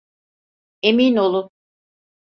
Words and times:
Emin 0.81 1.15
olun. 1.15 1.49